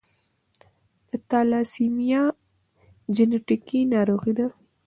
[1.09, 2.23] د تالاسیمیا
[3.15, 4.47] جینیټیکي ناروغي ده.